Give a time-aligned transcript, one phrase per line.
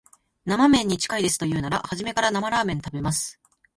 [0.45, 3.39] 生めんに近いですと言うなら、初めから生ラーメン食べます